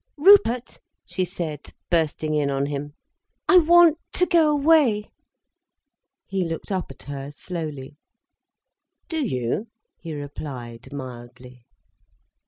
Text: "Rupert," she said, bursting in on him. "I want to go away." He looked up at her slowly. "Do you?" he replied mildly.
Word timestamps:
"Rupert," 0.17 0.79
she 1.05 1.23
said, 1.25 1.75
bursting 1.91 2.33
in 2.33 2.49
on 2.49 2.65
him. 2.65 2.95
"I 3.47 3.59
want 3.59 3.99
to 4.13 4.25
go 4.25 4.49
away." 4.49 5.11
He 6.25 6.43
looked 6.43 6.71
up 6.71 6.89
at 6.89 7.03
her 7.03 7.29
slowly. 7.29 7.97
"Do 9.09 9.23
you?" 9.23 9.67
he 9.99 10.15
replied 10.15 10.91
mildly. 10.91 11.65